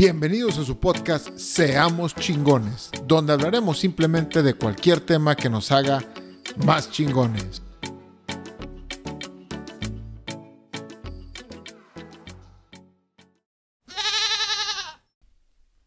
Bienvenidos 0.00 0.56
a 0.58 0.64
su 0.64 0.78
podcast 0.78 1.36
Seamos 1.36 2.14
chingones, 2.14 2.92
donde 3.04 3.32
hablaremos 3.32 3.80
simplemente 3.80 4.44
de 4.44 4.54
cualquier 4.54 5.00
tema 5.00 5.34
que 5.34 5.50
nos 5.50 5.72
haga 5.72 5.98
más 6.64 6.88
chingones. 6.92 7.60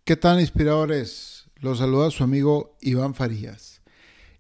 ¿Qué 0.04 0.18
tal 0.18 0.42
inspiradores? 0.42 1.46
Los 1.56 1.78
saluda 1.78 2.12
su 2.12 2.26
amigo 2.26 2.76
Iván 2.82 3.16
Farías. 3.16 3.82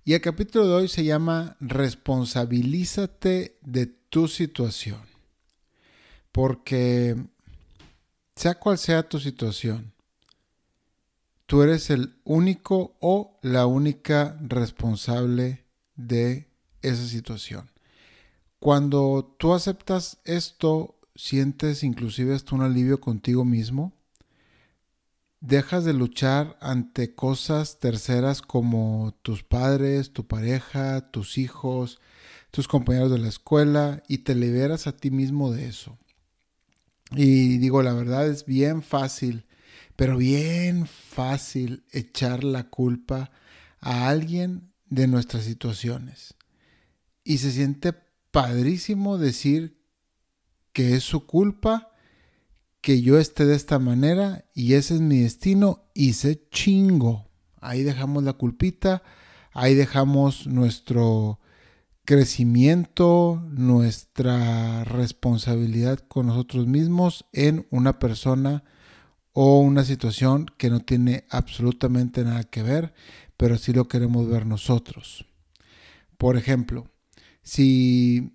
Y 0.03 0.15
el 0.15 0.21
capítulo 0.21 0.67
de 0.67 0.73
hoy 0.73 0.88
se 0.89 1.05
llama 1.05 1.55
Responsabilízate 1.61 3.57
de 3.61 3.85
tu 3.85 4.27
situación. 4.27 5.05
Porque 6.33 7.15
sea 8.35 8.55
cual 8.55 8.77
sea 8.77 9.07
tu 9.07 9.19
situación, 9.19 9.93
tú 11.45 11.61
eres 11.63 11.89
el 11.89 12.15
único 12.23 12.95
o 12.99 13.37
la 13.41 13.65
única 13.65 14.37
responsable 14.41 15.65
de 15.95 16.47
esa 16.81 17.05
situación. 17.05 17.69
Cuando 18.59 19.35
tú 19.37 19.54
aceptas 19.54 20.19
esto, 20.23 20.95
sientes 21.15 21.83
inclusive 21.83 22.35
hasta 22.35 22.55
un 22.55 22.61
alivio 22.61 23.01
contigo 23.01 23.43
mismo. 23.43 23.93
Dejas 25.39 25.83
de 25.83 25.93
luchar 25.93 26.57
ante 26.61 27.15
cosas 27.15 27.79
terceras 27.79 28.41
como 28.41 29.15
tus 29.23 29.43
padres, 29.43 30.13
tu 30.13 30.27
pareja, 30.27 31.09
tus 31.09 31.39
hijos, 31.39 31.99
tus 32.52 32.67
compañeros 32.67 33.09
de 33.09 33.17
la 33.17 33.29
escuela 33.29 34.03
y 34.07 34.19
te 34.19 34.35
liberas 34.35 34.85
a 34.85 34.95
ti 34.95 35.09
mismo 35.09 35.52
de 35.52 35.67
eso. 35.67 35.97
Y 37.11 37.58
digo, 37.58 37.83
la 37.83 37.94
verdad 37.94 38.28
es 38.28 38.45
bien 38.45 38.81
fácil, 38.81 39.45
pero 39.95 40.17
bien 40.17 40.88
fácil 40.88 41.83
echar 41.91 42.44
la 42.44 42.69
culpa 42.69 43.31
a 43.80 44.08
alguien 44.08 44.72
de 44.89 45.08
nuestras 45.08 45.44
situaciones. 45.44 46.35
Y 47.23 47.39
se 47.39 47.52
siente 47.52 47.94
padrísimo 48.31 49.17
decir 49.17 49.81
que 50.72 50.95
es 50.95 51.03
su 51.03 51.25
culpa 51.25 51.91
que 52.80 53.02
yo 53.02 53.19
esté 53.19 53.45
de 53.45 53.55
esta 53.55 53.78
manera 53.78 54.45
y 54.55 54.73
ese 54.73 54.95
es 54.95 55.02
mi 55.02 55.19
destino 55.19 55.91
y 55.94 56.13
se 56.13 56.47
chingo. 56.50 57.30
Ahí 57.59 57.83
dejamos 57.83 58.23
la 58.23 58.33
culpita, 58.33 59.03
ahí 59.52 59.75
dejamos 59.75 60.47
nuestro 60.47 61.41
crecimiento, 62.05 63.44
nuestra 63.52 64.83
responsabilidad 64.83 65.99
con 65.99 66.27
nosotros 66.27 66.67
mismos 66.67 67.25
en 67.31 67.67
una 67.69 67.99
persona 67.99 68.63
o 69.33 69.59
una 69.59 69.85
situación 69.85 70.47
que 70.57 70.69
no 70.69 70.79
tiene 70.81 71.25
absolutamente 71.29 72.23
nada 72.23 72.44
que 72.44 72.63
ver, 72.63 72.94
pero 73.38 73.57
sí 73.57 73.72
lo 73.72 73.88
queremos 73.88 74.27
ver 74.27 74.45
nosotros. 74.45 75.25
Por 76.17 76.38
ejemplo, 76.38 76.88
si 77.44 78.33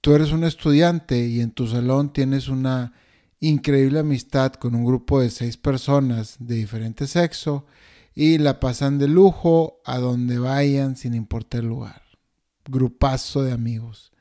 tú 0.00 0.14
eres 0.14 0.32
un 0.32 0.44
estudiante 0.44 1.26
y 1.26 1.40
en 1.40 1.50
tu 1.50 1.66
salón 1.66 2.12
tienes 2.12 2.48
una 2.48 2.92
increíble 3.40 4.00
amistad 4.00 4.52
con 4.54 4.74
un 4.74 4.84
grupo 4.84 5.20
de 5.20 5.30
seis 5.30 5.56
personas 5.56 6.36
de 6.38 6.56
diferente 6.56 7.06
sexo 7.06 7.66
y 8.14 8.38
la 8.38 8.60
pasan 8.60 8.98
de 8.98 9.08
lujo 9.08 9.80
a 9.84 9.98
donde 9.98 10.38
vayan 10.38 10.96
sin 10.96 11.14
importar 11.14 11.60
el 11.60 11.68
lugar 11.68 12.09
grupazo 12.68 13.42
de 13.42 13.52
amigos. 13.52 14.12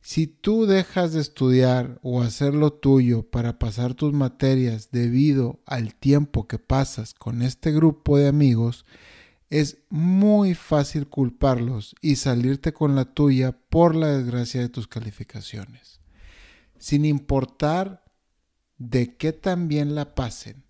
Si 0.00 0.26
tú 0.26 0.66
dejas 0.66 1.14
de 1.14 1.20
estudiar 1.20 1.98
o 2.02 2.20
hacer 2.20 2.54
lo 2.54 2.74
tuyo 2.74 3.22
para 3.22 3.58
pasar 3.58 3.94
tus 3.94 4.12
materias 4.12 4.90
debido 4.90 5.62
al 5.64 5.94
tiempo 5.94 6.46
que 6.46 6.58
pasas 6.58 7.14
con 7.14 7.40
este 7.40 7.72
grupo 7.72 8.18
de 8.18 8.28
amigos, 8.28 8.84
es 9.48 9.78
muy 9.88 10.54
fácil 10.54 11.08
culparlos 11.08 11.94
y 12.02 12.16
salirte 12.16 12.72
con 12.72 12.94
la 12.94 13.06
tuya 13.06 13.52
por 13.70 13.94
la 13.94 14.08
desgracia 14.08 14.60
de 14.60 14.68
tus 14.68 14.88
calificaciones. 14.88 16.00
Sin 16.78 17.04
importar 17.04 18.04
de 18.76 19.16
qué 19.16 19.32
también 19.32 19.94
la 19.94 20.14
pasen, 20.14 20.64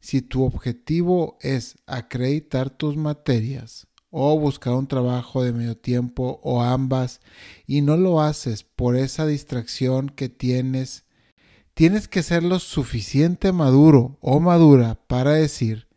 si 0.00 0.22
tu 0.22 0.44
objetivo 0.44 1.36
es 1.42 1.76
acreditar 1.86 2.70
tus 2.70 2.96
materias, 2.96 3.86
o 4.10 4.38
buscar 4.38 4.74
un 4.74 4.86
trabajo 4.86 5.42
de 5.42 5.52
medio 5.52 5.76
tiempo 5.76 6.40
o 6.42 6.62
ambas 6.62 7.20
y 7.66 7.80
no 7.80 7.96
lo 7.96 8.20
haces 8.20 8.64
por 8.64 8.96
esa 8.96 9.26
distracción 9.26 10.08
que 10.08 10.28
tienes, 10.28 11.04
tienes 11.74 12.08
que 12.08 12.22
ser 12.22 12.42
lo 12.42 12.58
suficiente 12.58 13.52
maduro 13.52 14.18
o 14.20 14.40
madura 14.40 15.00
para 15.06 15.32
decir, 15.32 15.88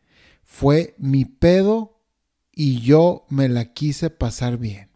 fue 0.44 0.94
mi 0.98 1.26
pedo 1.26 2.00
y 2.52 2.82
yo 2.82 3.26
me 3.30 3.50
la 3.50 3.74
quise 3.74 4.10
pasar 4.12 4.58
bien. 4.58 4.90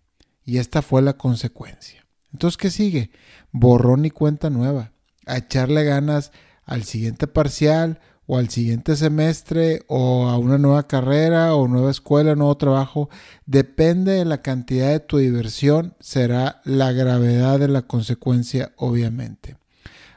Y 0.45 0.59
esta 0.59 0.81
fue 0.81 1.01
la 1.01 1.17
consecuencia. 1.17 2.05
Entonces, 2.31 2.57
¿qué 2.57 2.69
sigue? 2.69 3.11
Borrón 3.51 4.05
y 4.05 4.11
cuenta 4.11 4.49
nueva. 4.49 4.93
A 5.25 5.37
echarle 5.37 5.83
ganas 5.83 6.31
al 6.63 6.83
siguiente 6.83 7.27
parcial 7.27 7.99
o 8.27 8.37
al 8.37 8.49
siguiente 8.49 8.95
semestre 8.97 9.83
o 9.87 10.27
a 10.27 10.37
una 10.37 10.57
nueva 10.57 10.85
carrera 10.85 11.55
o 11.55 11.67
nueva 11.67 11.89
escuela, 11.89 12.35
nuevo 12.35 12.55
trabajo, 12.57 13.09
depende 13.45 14.11
de 14.11 14.25
la 14.25 14.41
cantidad 14.41 14.91
de 14.91 14.99
tu 14.99 15.17
diversión, 15.17 15.95
será 16.01 16.61
la 16.65 16.91
gravedad 16.91 17.57
de 17.57 17.69
la 17.69 17.83
consecuencia, 17.83 18.73
obviamente. 18.75 19.55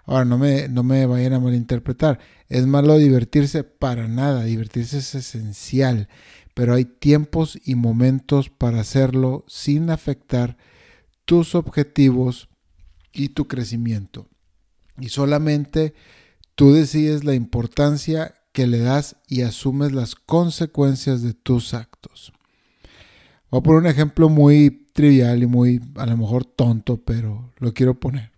Ahora, 0.06 0.24
no 0.24 0.38
me, 0.38 0.68
no 0.68 0.82
me 0.82 1.06
vayan 1.06 1.34
a 1.34 1.40
malinterpretar. 1.40 2.18
Es 2.48 2.66
malo 2.66 2.98
divertirse 2.98 3.62
para 3.62 4.08
nada. 4.08 4.42
Divertirse 4.42 4.98
es 4.98 5.14
esencial. 5.14 6.08
Pero 6.52 6.74
hay 6.74 6.84
tiempos 6.84 7.60
y 7.64 7.76
momentos 7.76 8.50
para 8.50 8.80
hacerlo 8.80 9.44
sin 9.46 9.88
afectar 9.88 10.56
tus 11.24 11.54
objetivos 11.54 12.48
y 13.12 13.28
tu 13.28 13.46
crecimiento. 13.46 14.26
Y 14.98 15.10
solamente 15.10 15.94
Tú 16.60 16.74
decides 16.74 17.24
la 17.24 17.32
importancia 17.32 18.34
que 18.52 18.66
le 18.66 18.80
das 18.80 19.16
y 19.26 19.40
asumes 19.40 19.92
las 19.92 20.14
consecuencias 20.14 21.22
de 21.22 21.32
tus 21.32 21.72
actos. 21.72 22.34
Voy 23.50 23.60
a 23.60 23.62
poner 23.62 23.80
un 23.80 23.86
ejemplo 23.86 24.28
muy 24.28 24.90
trivial 24.92 25.42
y 25.42 25.46
muy 25.46 25.80
a 25.96 26.04
lo 26.04 26.18
mejor 26.18 26.44
tonto, 26.44 26.98
pero 27.02 27.50
lo 27.56 27.72
quiero 27.72 27.98
poner. 27.98 28.32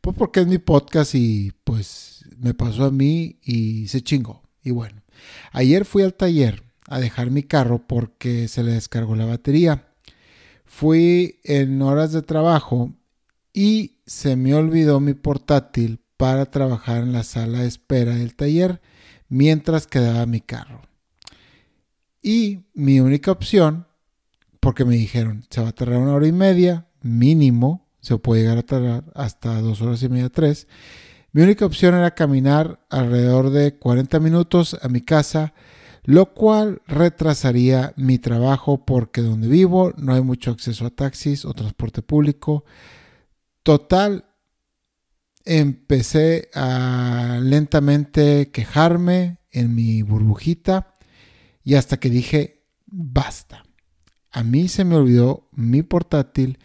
Pues 0.00 0.16
porque 0.16 0.40
es 0.40 0.48
mi 0.48 0.58
podcast 0.58 1.14
y 1.14 1.52
pues 1.62 2.24
me 2.38 2.54
pasó 2.54 2.86
a 2.86 2.90
mí 2.90 3.38
y 3.44 3.86
se 3.86 4.02
chingó. 4.02 4.42
Y 4.64 4.72
bueno, 4.72 5.04
ayer 5.52 5.84
fui 5.84 6.02
al 6.02 6.14
taller 6.14 6.64
a 6.88 6.98
dejar 6.98 7.30
mi 7.30 7.44
carro 7.44 7.86
porque 7.86 8.48
se 8.48 8.64
le 8.64 8.72
descargó 8.72 9.14
la 9.14 9.26
batería. 9.26 9.86
Fui 10.64 11.38
en 11.44 11.80
horas 11.82 12.10
de 12.10 12.22
trabajo 12.22 12.92
y 13.52 14.00
se 14.06 14.34
me 14.34 14.54
olvidó 14.56 14.98
mi 14.98 15.14
portátil 15.14 16.00
para 16.20 16.44
trabajar 16.44 17.02
en 17.02 17.14
la 17.14 17.22
sala 17.22 17.60
de 17.60 17.66
espera 17.66 18.14
del 18.14 18.36
taller 18.36 18.82
mientras 19.30 19.86
quedaba 19.86 20.26
mi 20.26 20.42
carro. 20.42 20.82
Y 22.20 22.66
mi 22.74 23.00
única 23.00 23.32
opción, 23.32 23.86
porque 24.60 24.84
me 24.84 24.96
dijeron, 24.96 25.46
se 25.48 25.62
va 25.62 25.68
a 25.68 25.72
tardar 25.72 25.96
una 25.96 26.12
hora 26.12 26.26
y 26.26 26.32
media, 26.32 26.88
mínimo, 27.00 27.88
se 28.02 28.18
puede 28.18 28.42
llegar 28.42 28.58
a 28.58 28.62
tardar 28.62 29.04
hasta 29.14 29.62
dos 29.62 29.80
horas 29.80 30.02
y 30.02 30.10
media, 30.10 30.28
tres. 30.28 30.68
Mi 31.32 31.40
única 31.40 31.64
opción 31.64 31.94
era 31.94 32.14
caminar 32.14 32.84
alrededor 32.90 33.48
de 33.48 33.78
40 33.78 34.20
minutos 34.20 34.76
a 34.82 34.88
mi 34.90 35.00
casa, 35.00 35.54
lo 36.04 36.34
cual 36.34 36.82
retrasaría 36.86 37.94
mi 37.96 38.18
trabajo 38.18 38.84
porque 38.84 39.22
donde 39.22 39.48
vivo 39.48 39.94
no 39.96 40.12
hay 40.12 40.20
mucho 40.20 40.50
acceso 40.50 40.84
a 40.84 40.90
taxis 40.90 41.46
o 41.46 41.54
transporte 41.54 42.02
público. 42.02 42.66
Total, 43.62 44.26
empecé 45.50 46.48
a 46.54 47.40
lentamente 47.42 48.52
quejarme 48.52 49.38
en 49.50 49.74
mi 49.74 50.02
burbujita 50.02 50.94
y 51.64 51.74
hasta 51.74 51.98
que 51.98 52.08
dije, 52.08 52.62
basta. 52.86 53.64
A 54.30 54.44
mí 54.44 54.68
se 54.68 54.84
me 54.84 54.94
olvidó 54.94 55.48
mi 55.50 55.82
portátil 55.82 56.60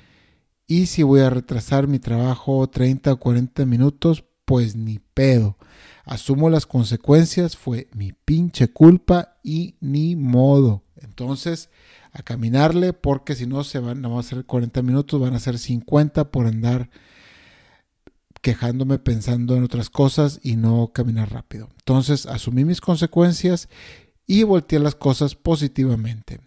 y 0.67 0.85
si 0.85 1.01
voy 1.01 1.21
a 1.21 1.31
retrasar 1.31 1.87
mi 1.87 1.97
trabajo 1.97 2.69
30 2.69 3.13
o 3.13 3.19
40 3.19 3.65
minutos, 3.65 4.23
pues 4.45 4.75
ni 4.75 4.99
pedo. 4.99 5.57
Asumo 6.03 6.51
las 6.51 6.67
consecuencias, 6.67 7.57
fue 7.57 7.87
mi 7.95 8.11
pinche 8.13 8.67
culpa 8.67 9.39
y 9.41 9.77
ni 9.81 10.15
modo. 10.15 10.83
Entonces, 10.97 11.71
a 12.11 12.21
caminarle 12.21 12.93
porque 12.93 13.33
si 13.33 13.47
no 13.47 13.63
se 13.63 13.79
van, 13.79 13.99
no 14.01 14.11
van 14.11 14.19
a 14.19 14.23
ser 14.23 14.45
40 14.45 14.83
minutos, 14.83 15.19
van 15.19 15.33
a 15.33 15.39
ser 15.39 15.57
50 15.57 16.29
por 16.29 16.45
andar 16.45 16.91
quejándome 18.45 18.99
pensando 18.99 19.55
en 19.55 19.63
otras 19.63 19.89
cosas 19.89 20.39
y 20.43 20.55
no 20.55 20.91
caminar 20.93 21.31
rápido. 21.31 21.67
Entonces 21.79 22.27
asumí 22.27 22.63
mis 22.63 22.79
consecuencias 22.79 23.69
y 24.27 24.43
volteé 24.43 24.77
las 24.77 24.93
cosas 24.93 25.33
positivamente. 25.33 26.41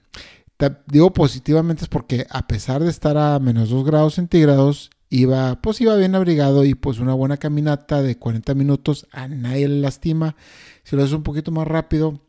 digo 0.86 1.12
positivamente 1.12 1.82
es 1.82 1.88
porque 1.88 2.24
a 2.30 2.46
pesar 2.46 2.84
de 2.84 2.90
estar 2.90 3.18
a 3.18 3.36
menos 3.40 3.70
2 3.70 3.84
grados 3.84 4.14
centígrados 4.14 4.90
iba, 5.10 5.60
pues 5.60 5.80
iba 5.80 5.96
bien 5.96 6.14
abrigado 6.14 6.64
y 6.64 6.76
pues 6.76 7.00
una 7.00 7.14
buena 7.14 7.36
caminata 7.36 8.00
de 8.00 8.16
40 8.16 8.54
minutos 8.54 9.08
a 9.10 9.26
nadie 9.26 9.66
le 9.66 9.80
lastima. 9.80 10.36
Si 10.84 10.94
lo 10.94 11.02
haces 11.02 11.16
un 11.16 11.24
poquito 11.24 11.50
más 11.50 11.66
rápido, 11.66 12.20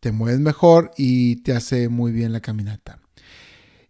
te 0.00 0.12
mueves 0.12 0.40
mejor 0.40 0.92
y 0.96 1.42
te 1.42 1.52
hace 1.52 1.90
muy 1.90 2.10
bien 2.10 2.32
la 2.32 2.40
caminata. 2.40 3.00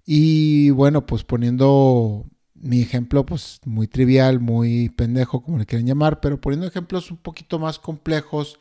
Y 0.05 0.71
bueno, 0.71 1.07
pues 1.07 1.23
poniendo 1.23 2.27
mi 2.63 2.81
ejemplo, 2.81 3.27
pues 3.27 3.61
muy 3.65 3.89
trivial, 3.89 4.39
muy 4.39 4.89
pendejo, 4.89 5.43
como 5.43 5.59
le 5.59 5.67
quieran 5.67 5.87
llamar, 5.87 6.21
pero 6.21 6.41
poniendo 6.41 6.67
ejemplos 6.67 7.11
un 7.11 7.17
poquito 7.17 7.59
más 7.59 7.81
complejos 7.81 8.59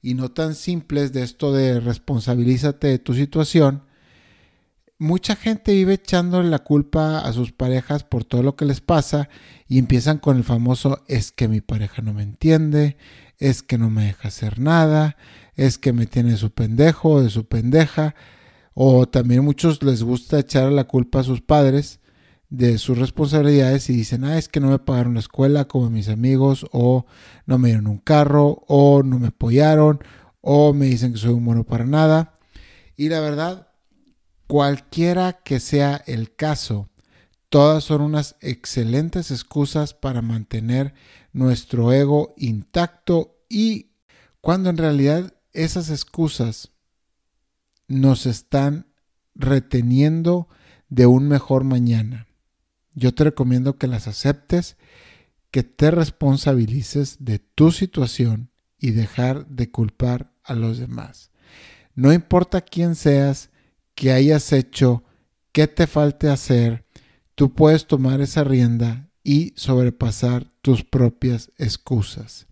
y 0.00 0.14
no 0.14 0.30
tan 0.30 0.54
simples 0.54 1.12
de 1.12 1.24
esto 1.24 1.52
de 1.52 1.80
responsabilízate 1.80 2.86
de 2.86 2.98
tu 3.00 3.12
situación, 3.12 3.82
mucha 4.98 5.34
gente 5.34 5.72
vive 5.72 5.94
echándole 5.94 6.48
la 6.48 6.60
culpa 6.60 7.18
a 7.18 7.32
sus 7.32 7.50
parejas 7.50 8.04
por 8.04 8.24
todo 8.24 8.44
lo 8.44 8.54
que 8.54 8.66
les 8.66 8.80
pasa 8.80 9.28
y 9.66 9.78
empiezan 9.78 10.18
con 10.18 10.36
el 10.36 10.44
famoso 10.44 11.02
es 11.08 11.32
que 11.32 11.48
mi 11.48 11.60
pareja 11.60 12.02
no 12.02 12.14
me 12.14 12.22
entiende, 12.22 12.96
es 13.38 13.64
que 13.64 13.78
no 13.78 13.90
me 13.90 14.04
deja 14.04 14.28
hacer 14.28 14.60
nada, 14.60 15.16
es 15.56 15.76
que 15.76 15.92
me 15.92 16.06
tiene 16.06 16.36
su 16.36 16.52
pendejo 16.52 17.20
de 17.20 17.30
su 17.30 17.46
pendeja, 17.46 18.14
o 18.74 19.08
también 19.08 19.44
muchos 19.44 19.82
les 19.82 20.04
gusta 20.04 20.38
echar 20.38 20.70
la 20.70 20.84
culpa 20.84 21.20
a 21.20 21.24
sus 21.24 21.40
padres 21.40 21.99
de 22.50 22.78
sus 22.78 22.98
responsabilidades 22.98 23.88
y 23.90 23.94
dicen, 23.94 24.24
ah, 24.24 24.36
es 24.36 24.48
que 24.48 24.60
no 24.60 24.68
me 24.70 24.80
pagaron 24.80 25.14
la 25.14 25.20
escuela 25.20 25.66
como 25.66 25.88
mis 25.88 26.08
amigos, 26.08 26.66
o 26.72 27.06
no 27.46 27.58
me 27.58 27.68
dieron 27.68 27.86
un 27.86 27.98
carro, 27.98 28.64
o 28.66 29.02
no 29.04 29.20
me 29.20 29.28
apoyaron, 29.28 30.00
o 30.40 30.74
me 30.74 30.86
dicen 30.86 31.12
que 31.12 31.18
soy 31.18 31.32
un 31.32 31.44
bueno 31.44 31.64
para 31.64 31.86
nada. 31.86 32.38
Y 32.96 33.08
la 33.08 33.20
verdad, 33.20 33.68
cualquiera 34.48 35.40
que 35.44 35.60
sea 35.60 36.02
el 36.06 36.34
caso, 36.34 36.88
todas 37.48 37.84
son 37.84 38.02
unas 38.02 38.36
excelentes 38.40 39.30
excusas 39.30 39.94
para 39.94 40.20
mantener 40.20 40.92
nuestro 41.32 41.92
ego 41.92 42.34
intacto 42.36 43.38
y 43.48 43.92
cuando 44.40 44.70
en 44.70 44.76
realidad 44.76 45.34
esas 45.52 45.90
excusas 45.90 46.72
nos 47.86 48.26
están 48.26 48.86
reteniendo 49.34 50.48
de 50.88 51.06
un 51.06 51.28
mejor 51.28 51.64
mañana 51.64 52.26
yo 52.94 53.14
te 53.14 53.24
recomiendo 53.24 53.78
que 53.78 53.86
las 53.86 54.08
aceptes, 54.08 54.76
que 55.50 55.62
te 55.62 55.90
responsabilices 55.90 57.16
de 57.20 57.38
tu 57.38 57.72
situación 57.72 58.50
y 58.78 58.92
dejar 58.92 59.46
de 59.46 59.70
culpar 59.70 60.32
a 60.44 60.54
los 60.54 60.78
demás. 60.78 61.30
No 61.94 62.12
importa 62.12 62.60
quién 62.60 62.94
seas, 62.94 63.50
qué 63.94 64.12
hayas 64.12 64.52
hecho, 64.52 65.04
qué 65.52 65.66
te 65.66 65.86
falte 65.86 66.28
hacer, 66.28 66.86
tú 67.34 67.54
puedes 67.54 67.86
tomar 67.86 68.20
esa 68.20 68.44
rienda 68.44 69.10
y 69.22 69.52
sobrepasar 69.56 70.50
tus 70.62 70.84
propias 70.84 71.50
excusas. 71.58 72.46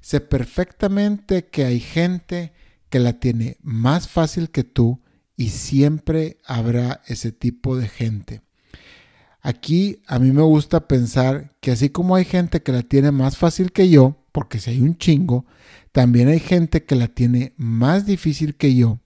Sé 0.00 0.20
perfectamente 0.20 1.46
que 1.46 1.64
hay 1.64 1.80
gente 1.80 2.52
que 2.90 2.98
la 2.98 3.14
tiene 3.14 3.56
más 3.62 4.08
fácil 4.08 4.50
que 4.50 4.64
tú 4.64 5.02
y 5.36 5.48
siempre 5.48 6.40
habrá 6.44 7.02
ese 7.06 7.32
tipo 7.32 7.76
de 7.76 7.88
gente. 7.88 8.43
Aquí 9.46 10.00
a 10.06 10.18
mí 10.18 10.32
me 10.32 10.40
gusta 10.40 10.88
pensar 10.88 11.54
que 11.60 11.70
así 11.70 11.90
como 11.90 12.16
hay 12.16 12.24
gente 12.24 12.62
que 12.62 12.72
la 12.72 12.80
tiene 12.80 13.12
más 13.12 13.36
fácil 13.36 13.72
que 13.72 13.90
yo, 13.90 14.16
porque 14.32 14.58
si 14.58 14.70
hay 14.70 14.80
un 14.80 14.96
chingo, 14.96 15.44
también 15.92 16.28
hay 16.28 16.40
gente 16.40 16.84
que 16.84 16.94
la 16.94 17.08
tiene 17.08 17.52
más 17.58 18.06
difícil 18.06 18.54
que 18.54 18.74
yo 18.74 19.00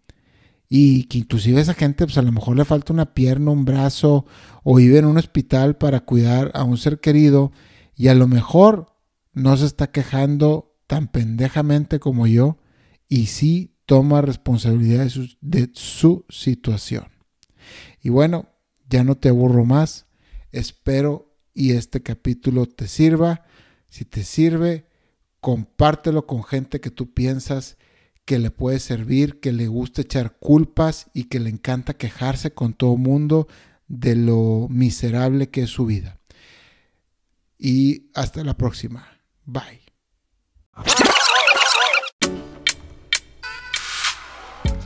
y 0.69 1.05
que 1.05 1.19
inclusive 1.19 1.61
esa 1.61 1.75
gente 1.75 2.05
pues 2.07 2.19
a 2.19 2.23
lo 2.23 2.31
mejor 2.31 2.57
le 2.57 2.65
falta 2.65 2.93
una 2.93 3.15
pierna, 3.15 3.51
un 3.51 3.65
brazo 3.65 4.27
o 4.63 4.77
vive 4.77 4.99
en 4.99 5.07
un 5.07 5.19
hospital 5.19 5.77
para 5.77 6.05
cuidar 6.05 6.53
a 6.55 6.63
un 6.63 6.79
ser 6.79 7.01
querido 7.01 7.51
y 7.97 8.07
a 8.07 8.15
lo 8.15 8.29
mejor 8.29 8.95
no 9.33 9.57
se 9.57 9.67
está 9.67 9.91
quejando 9.91 10.77
tan 10.87 11.09
pendejamente 11.09 11.99
como 11.99 12.29
yo 12.29 12.59
y 13.09 13.27
sí 13.27 13.75
toma 13.87 14.23
responsabilidad 14.23 15.03
de 15.03 15.11
su, 15.11 15.37
de 15.41 15.71
su 15.73 16.27
situación. 16.29 17.09
Y 18.01 18.11
bueno, 18.11 18.47
ya 18.89 19.03
no 19.03 19.17
te 19.17 19.31
aburro 19.31 19.65
más. 19.65 20.07
Espero 20.53 21.35
y 21.55 21.73
este 21.73 22.03
capítulo 22.03 22.67
te 22.67 22.89
sirva. 22.89 23.45
Si 23.89 24.05
te 24.05 24.25
sirve, 24.25 24.87
compártelo 25.41 26.27
con 26.27 26.45
gente 26.45 26.81
que 26.81 26.91
tú 26.91 27.13
piensas 27.13 27.77
que 28.25 28.39
le 28.39 28.51
puede 28.51 28.79
servir, 28.79 29.41
que 29.41 29.53
le 29.53 29.69
gusta 29.69 30.03
echar 30.03 30.37
culpas 30.39 31.11
y 31.15 31.25
que 31.25 31.41
le 31.41 31.49
encanta 31.49 31.95
quejarse 31.95 32.53
con 32.53 32.75
todo 32.75 32.97
mundo 32.99 33.49
de 33.87 34.17
lo 34.17 34.67
miserable 34.69 35.49
que 35.49 35.63
es 35.63 35.71
su 35.71 35.87
vida. 35.87 36.21
Y 37.59 38.11
hasta 38.15 38.45
la 38.45 38.55
próxima. 38.55 39.09
Bye. 39.47 39.81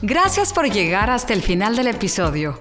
Gracias 0.03 0.53
por 0.53 0.70
llegar 0.70 1.11
hasta 1.11 1.32
el 1.32 1.43
final 1.43 1.76
del 1.76 1.88
episodio. 1.88 2.61